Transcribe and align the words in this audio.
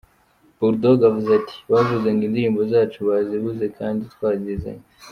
Bull 0.57 0.75
Dogg 0.81 0.99
avuze 1.09 1.31
ati 1.39 1.55
“bavuze 1.71 2.07
ngo 2.11 2.23
indirimbo 2.27 2.61
zacu 2.71 2.99
bazibuze 3.09 3.65
kandi 3.77 4.01
twazizanye. 4.13 4.85